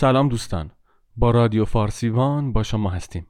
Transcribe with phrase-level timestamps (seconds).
[0.00, 0.70] سلام دوستان.
[1.16, 3.26] با رادیو فارسیوان با شما هستیم.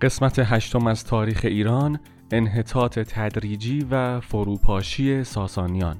[0.00, 2.00] قسمت هشتم از تاریخ ایران
[2.32, 5.96] انحطاط تدریجی و فروپاشی ساسانیان.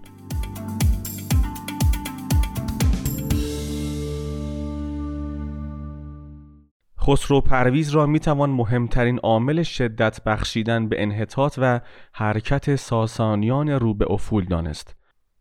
[7.02, 11.80] خسرو پرویز را می توان مهمترین عامل شدت بخشیدن به انحطاط و
[12.12, 14.96] حرکت ساسانیان رو به افول دانست.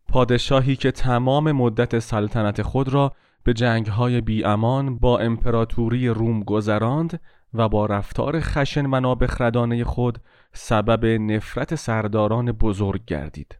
[0.07, 3.11] پادشاهی که تمام مدت سلطنت خود را
[3.43, 7.19] به جنگهای بیامان با امپراتوری روم گذراند
[7.53, 10.19] و با رفتار خشن و نابخردانه خود
[10.53, 13.57] سبب نفرت سرداران بزرگ گردید.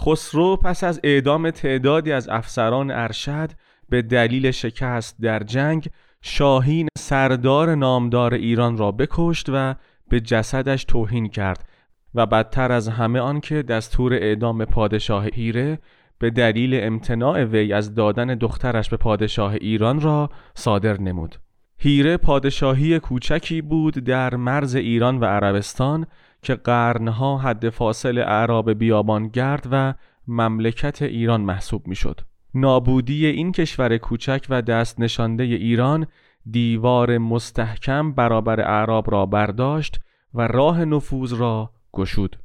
[0.00, 3.50] خسرو پس از اعدام تعدادی از افسران ارشد
[3.88, 5.88] به دلیل شکست در جنگ
[6.22, 9.74] شاهین سردار نامدار ایران را بکشت و
[10.08, 11.68] به جسدش توهین کرد
[12.14, 15.78] و بدتر از همه آنکه دستور اعدام پادشاه هیره
[16.18, 21.36] به دلیل امتناع وی از دادن دخترش به پادشاه ایران را صادر نمود.
[21.78, 26.06] هیره پادشاهی کوچکی بود در مرز ایران و عربستان
[26.42, 29.94] که قرنها حد فاصل اعراب بیابانگرد و
[30.28, 32.20] مملکت ایران محسوب می‌شد.
[32.54, 36.06] نابودی این کشور کوچک و دست نشانده ایران
[36.50, 40.00] دیوار مستحکم برابر اعراب را برداشت
[40.34, 42.36] و راه نفوذ را گشود.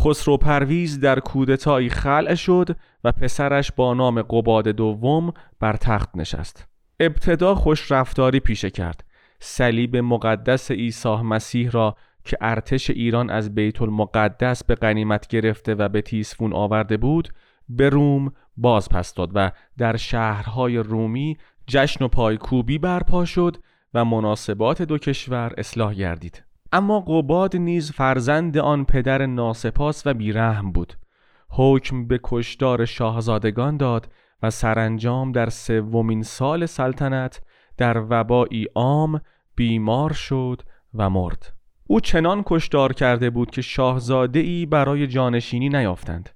[0.00, 6.68] خسرو پرویز در کودتایی خلع شد و پسرش با نام قباد دوم بر تخت نشست.
[7.00, 9.04] ابتدا خوش رفتاری پیشه کرد.
[9.40, 15.88] صلیب مقدس عیسی مسیح را که ارتش ایران از بیت المقدس به غنیمت گرفته و
[15.88, 17.28] به تیسفون آورده بود
[17.68, 21.36] به روم باز پس داد و در شهرهای رومی
[21.68, 23.56] جشن و پایکوبی برپا شد
[23.94, 26.44] و مناسبات دو کشور اصلاح گردید.
[26.72, 30.92] اما قباد نیز فرزند آن پدر ناسپاس و بیرحم بود.
[31.50, 37.40] حکم به کشدار شاهزادگان داد و سرانجام در سومین سال سلطنت
[37.76, 39.20] در وبایی عام
[39.56, 40.62] بیمار شد
[40.94, 41.52] و مرد.
[41.86, 46.30] او چنان کشدار کرده بود که شاهزاده ای برای جانشینی نیافتند.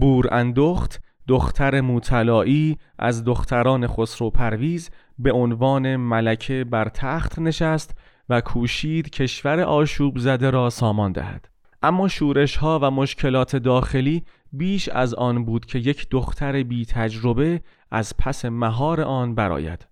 [0.00, 8.40] بور اندخت دختر موطلایی از دختران خسرو پرویز به عنوان ملکه بر تخت نشست و
[8.40, 11.48] کوشید کشور آشوب زده را سامان دهد.
[11.82, 17.60] اما شورش ها و مشکلات داخلی بیش از آن بود که یک دختر بی تجربه
[17.90, 19.86] از پس مهار آن براید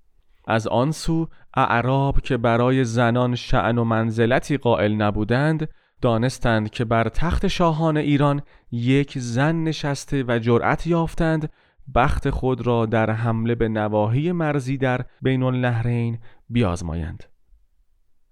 [0.47, 5.69] از آن سو اعراب که برای زنان شعن و منزلتی قائل نبودند
[6.01, 11.53] دانستند که بر تخت شاهان ایران یک زن نشسته و جرأت یافتند
[11.95, 16.19] بخت خود را در حمله به نواحی مرزی در بین النهرین
[16.49, 17.25] بیازمایند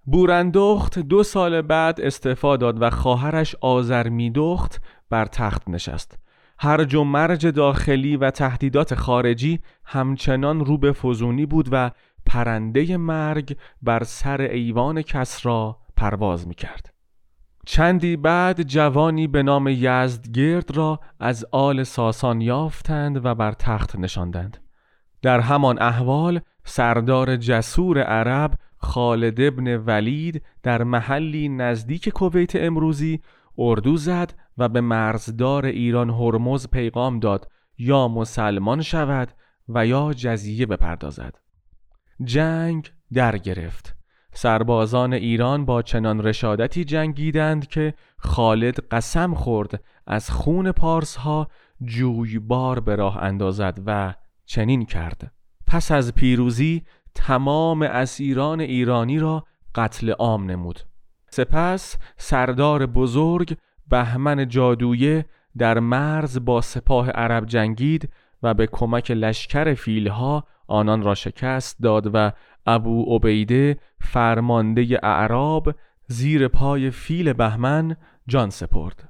[0.04, 6.18] بورندخت دو سال بعد استعفا داد و خواهرش آزرمیدخت بر تخت نشست
[6.58, 11.90] هرج و مرج داخلی و تهدیدات خارجی همچنان رو به فزونی بود و
[12.26, 16.97] پرنده مرگ بر سر ایوان کسرا پرواز می کرد.
[17.70, 24.58] چندی بعد جوانی به نام یزدگرد را از آل ساسان یافتند و بر تخت نشاندند.
[25.22, 33.20] در همان احوال سردار جسور عرب خالد ابن ولید در محلی نزدیک کویت امروزی
[33.58, 39.28] اردو زد و به مرزدار ایران هرمز پیغام داد یا مسلمان شود
[39.68, 41.38] و یا جزیه بپردازد.
[42.24, 43.97] جنگ در گرفت.
[44.41, 51.49] سربازان ایران با چنان رشادتی جنگیدند که خالد قسم خورد از خون پارس ها
[51.84, 54.15] جویبار به راه اندازد و
[54.47, 55.32] چنین کرد.
[55.66, 56.82] پس از پیروزی
[57.15, 59.44] تمام اسیران ایرانی را
[59.75, 60.81] قتل عام نمود.
[61.31, 63.56] سپس سردار بزرگ
[63.88, 65.25] بهمن جادویه
[65.59, 68.09] در مرز با سپاه عرب جنگید
[68.43, 72.32] و به کمک لشکر فیلها آنان را شکست داد و
[72.66, 75.74] ابو عبیده فرمانده اعراب
[76.06, 77.96] زیر پای فیل بهمن
[78.26, 79.08] جان سپرد.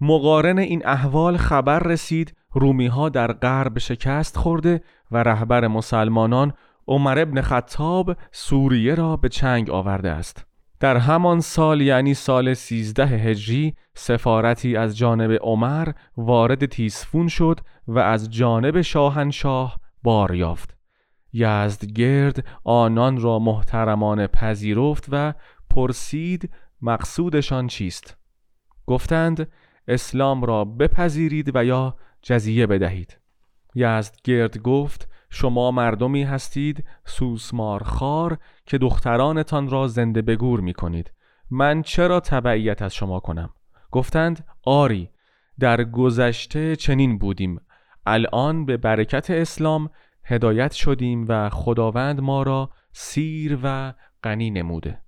[0.00, 4.80] مقارن این احوال خبر رسید رومی ها در غرب شکست خورده
[5.10, 6.52] و رهبر مسلمانان
[6.88, 10.46] عمر ابن خطاب سوریه را به چنگ آورده است.
[10.80, 17.98] در همان سال یعنی سال 13 هجری سفارتی از جانب عمر وارد تیسفون شد و
[17.98, 20.77] از جانب شاهنشاه بار یافت
[21.32, 25.34] یزدگرد آنان را محترمانه پذیرفت و
[25.70, 26.50] پرسید
[26.82, 28.16] مقصودشان چیست؟
[28.86, 29.48] گفتند
[29.88, 33.18] اسلام را بپذیرید و یا جزیه بدهید.
[33.74, 41.12] یزدگرد گفت شما مردمی هستید سوسمار خار که دخترانتان را زنده بگور می کنید
[41.50, 43.50] من چرا تبعیت از شما کنم؟
[43.90, 45.10] گفتند آری
[45.58, 47.60] در گذشته چنین بودیم.
[48.06, 49.90] الان به برکت اسلام
[50.30, 54.98] هدایت شدیم و خداوند ما را سیر و غنی نموده.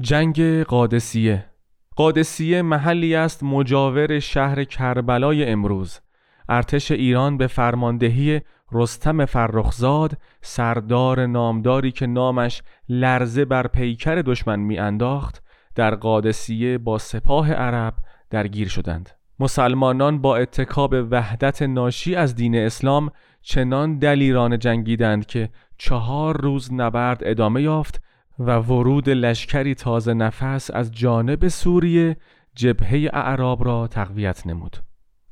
[0.00, 1.55] جنگ قادسیه.
[1.96, 6.00] قادسیه محلی است مجاور شهر کربلای امروز.
[6.48, 8.40] ارتش ایران به فرماندهی
[8.72, 15.42] رستم فرخزاد سردار نامداری که نامش لرزه بر پیکر دشمن میانداخت
[15.74, 17.94] در قادسیه با سپاه عرب
[18.30, 19.10] درگیر شدند.
[19.40, 23.10] مسلمانان با اتکاب وحدت ناشی از دین اسلام
[23.42, 28.00] چنان دلیران جنگیدند که چهار روز نبرد ادامه یافت
[28.38, 32.16] و ورود لشکری تازه نفس از جانب سوریه
[32.54, 34.76] جبهه اعراب را تقویت نمود.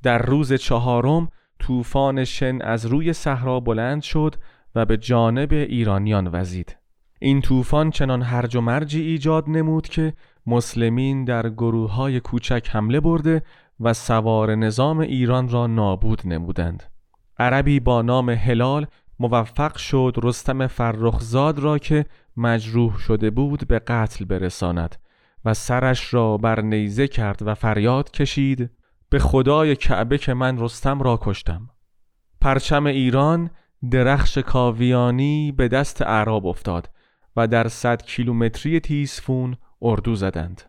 [0.02, 1.28] در روز چهارم
[1.58, 4.34] طوفان شن از روی صحرا بلند شد
[4.74, 6.76] و به جانب ایرانیان وزید.
[7.20, 10.12] این طوفان چنان هرج و مرجی ایجاد نمود که
[10.46, 13.42] مسلمین در گروه های کوچک حمله برده
[13.80, 16.82] و سوار نظام ایران را نابود نمودند.
[17.38, 18.86] عربی با نام هلال
[19.18, 24.96] موفق شد رستم فرخزاد را که مجروح شده بود به قتل برساند
[25.44, 28.70] و سرش را بر نیزه کرد و فریاد کشید
[29.08, 31.69] به خدای کعبه که من رستم را کشتم.
[32.40, 33.50] پرچم ایران
[33.90, 36.90] درخش کاویانی به دست اعراب افتاد
[37.36, 40.62] و در صد کیلومتری تیسفون اردو زدند.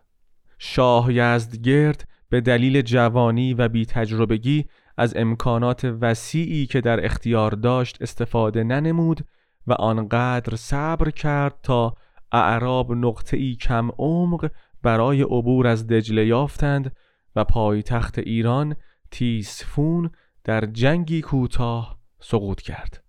[0.58, 4.64] شاه یزدگرد به دلیل جوانی و بی تجربگی
[4.96, 9.24] از امکانات وسیعی که در اختیار داشت استفاده ننمود
[9.66, 11.94] و آنقدر صبر کرد تا
[12.32, 14.50] اعراب نقطه‌ای کم عمق
[14.82, 16.96] برای عبور از دجله یافتند
[17.36, 18.76] و پایتخت ایران
[19.10, 20.10] تیسفون
[20.44, 23.04] در جنگی کوتاه سقوط کرد.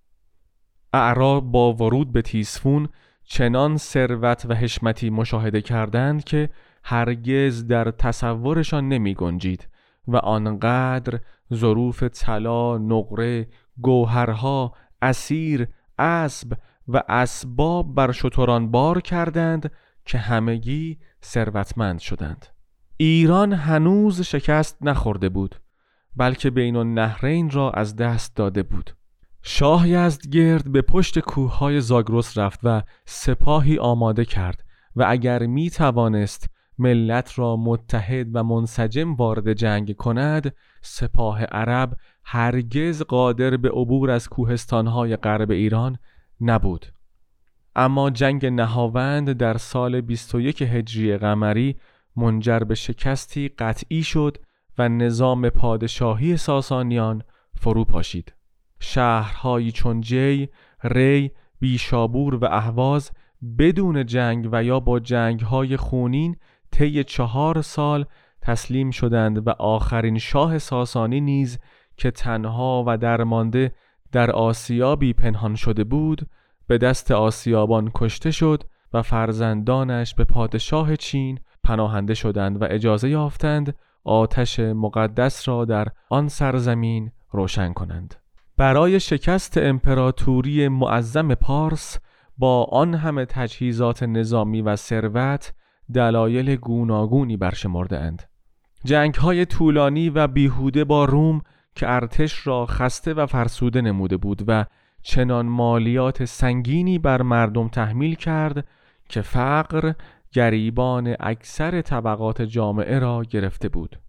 [0.94, 2.89] اعراب با ورود به تیسفون
[3.24, 6.50] چنان ثروت و حشمتی مشاهده کردند که
[6.83, 9.68] هرگز در تصورشان نمی گنجید
[10.07, 11.19] و آنقدر
[11.54, 13.48] ظروف طلا، نقره،
[13.81, 15.68] گوهرها، اسیر،
[15.99, 16.53] اسب
[16.88, 19.71] و اسباب بر شتران بار کردند
[20.05, 22.45] که همگی ثروتمند شدند.
[22.97, 25.55] ایران هنوز شکست نخورده بود
[26.15, 28.91] بلکه بین النهرین را از دست داده بود.
[29.41, 34.63] شاه یزدگرد به پشت کوههای زاگرس رفت و سپاهی آماده کرد
[34.95, 36.49] و اگر می توانست
[36.79, 40.55] ملت را متحد و منسجم وارد جنگ کند
[40.88, 45.98] سپاه عرب هرگز قادر به عبور از کوهستانهای غرب ایران
[46.42, 46.86] نبود.
[47.75, 51.75] اما جنگ نهاوند در سال 21 هجری قمری
[52.16, 54.38] منجر به شکستی قطعی شد
[54.78, 57.24] و نظام پادشاهی ساسانیان
[57.56, 58.33] فرو پاشید.
[58.80, 60.50] شهرهایی چون جی،
[60.83, 63.12] ری، بیشابور و اهواز
[63.60, 66.36] بدون جنگ و یا با جنگهای خونین
[66.72, 68.06] طی چهار سال
[68.47, 71.59] تسلیم شدند و آخرین شاه ساسانی نیز
[71.97, 73.71] که تنها و درمانده
[74.11, 76.27] در آسیابی پنهان شده بود
[76.67, 78.63] به دست آسیابان کشته شد
[78.94, 86.27] و فرزندانش به پادشاه چین پناهنده شدند و اجازه یافتند آتش مقدس را در آن
[86.27, 88.16] سرزمین روشن کنند.
[88.57, 91.99] برای شکست امپراتوری معظم پارس
[92.37, 95.54] با آن همه تجهیزات نظامی و ثروت
[95.94, 98.23] دلایل گوناگونی برشمرده اند.
[98.86, 101.42] جنگ های طولانی و بیهوده با روم
[101.76, 104.66] که ارتش را خسته و فرسوده نموده بود و
[105.02, 108.68] چنان مالیات سنگینی بر مردم تحمیل کرد
[109.10, 109.94] که فقر
[110.31, 114.00] گریبان اکثر طبقات جامعه را گرفته بود.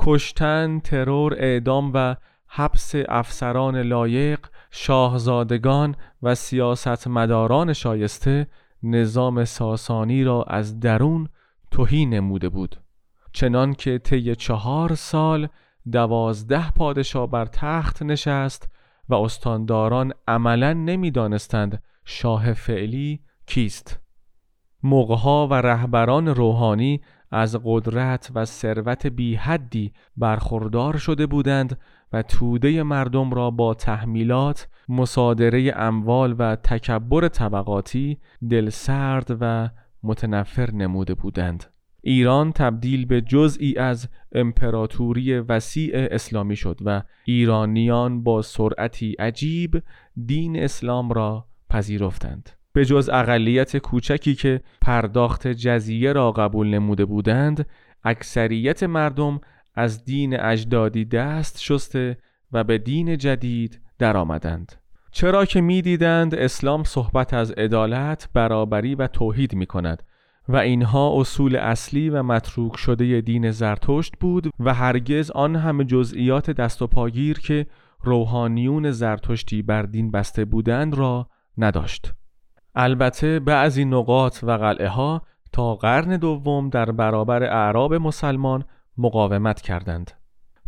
[0.00, 4.38] کشتن، ترور، اعدام و حبس افسران لایق،
[4.70, 8.46] شاهزادگان و سیاستمداران شایسته
[8.82, 11.28] نظام ساسانی را از درون
[11.70, 12.76] توهی نموده بود.
[13.38, 15.48] چنان که طی چهار سال
[15.92, 18.68] دوازده پادشاه بر تخت نشست
[19.08, 24.00] و استانداران عملا نمی‌دانستند شاه فعلی کیست
[24.82, 31.78] مغها و رهبران روحانی از قدرت و ثروت بی حدی برخوردار شده بودند
[32.12, 38.18] و توده مردم را با تحمیلات، مصادره اموال و تکبر طبقاتی
[38.50, 39.70] دلسرد و
[40.02, 41.77] متنفر نموده بودند.
[42.08, 49.82] ایران تبدیل به جزئی از امپراتوری وسیع اسلامی شد و ایرانیان با سرعتی عجیب
[50.26, 52.50] دین اسلام را پذیرفتند.
[52.72, 57.66] به جز اقلیت کوچکی که پرداخت جزیه را قبول نموده بودند
[58.04, 59.40] اکثریت مردم
[59.74, 62.18] از دین اجدادی دست شسته
[62.52, 64.72] و به دین جدید درآمدند.
[65.12, 70.02] چرا که می‌دیدند اسلام صحبت از عدالت، برابری و توحید می کند
[70.48, 76.50] و اینها اصول اصلی و متروک شده دین زرتشت بود و هرگز آن همه جزئیات
[76.50, 77.66] دست و پاگیر که
[78.02, 81.28] روحانیون زرتشتی بر دین بسته بودند را
[81.58, 82.12] نداشت.
[82.74, 88.64] البته بعضی نقاط و قلعه ها تا قرن دوم در برابر اعراب مسلمان
[88.98, 90.10] مقاومت کردند.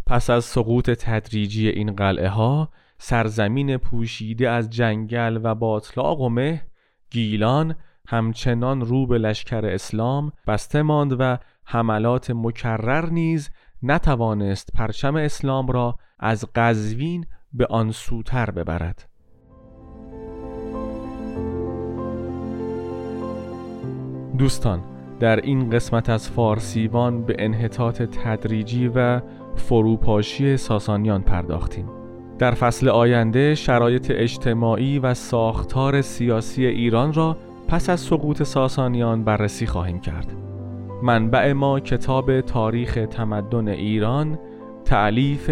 [0.06, 2.68] پس از سقوط تدریجی این قلعه ها
[2.98, 6.62] سرزمین پوشیده از جنگل و باطلاق و مه
[7.10, 7.74] گیلان
[8.10, 13.50] همچنان رو به لشکر اسلام بسته ماند و حملات مکرر نیز
[13.82, 19.08] نتوانست پرچم اسلام را از قزوین به آن سوتر ببرد.
[24.38, 24.80] دوستان
[25.20, 29.20] در این قسمت از فارسیوان به انحطاط تدریجی و
[29.56, 31.88] فروپاشی ساسانیان پرداختیم.
[32.38, 37.36] در فصل آینده شرایط اجتماعی و ساختار سیاسی ایران را
[37.70, 40.32] پس از سقوط ساسانیان بررسی خواهیم کرد.
[41.02, 44.38] منبع ما کتاب تاریخ تمدن ایران
[44.84, 45.50] تعلیف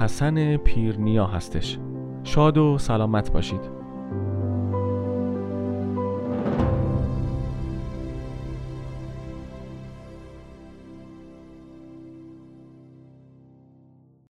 [0.00, 1.78] حسن پیرنیا هستش.
[2.24, 3.83] شاد و سلامت باشید.